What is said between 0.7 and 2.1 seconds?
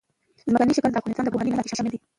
شکل د افغانستان د پوهنې نصاب کې شامل دي.